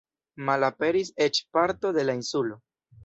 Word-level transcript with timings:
Malaperis 0.47 1.11
eĉ 1.25 1.41
parto 1.59 1.93
de 1.99 2.07
la 2.11 2.17
insulo. 2.21 2.59